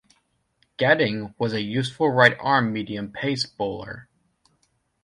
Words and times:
Gatting 0.79 1.35
was 1.37 1.53
a 1.53 1.61
useful 1.61 2.09
right 2.09 2.35
arm 2.39 2.73
medium 2.73 3.11
pace 3.11 3.45
bowler. 3.45 4.09